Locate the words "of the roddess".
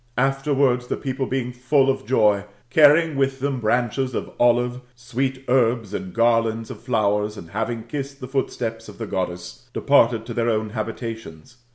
8.89-9.69